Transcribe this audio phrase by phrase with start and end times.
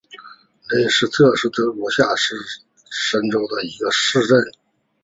[0.69, 2.17] 雷彭斯特是德国下萨克
[2.89, 4.51] 森州的一个市镇。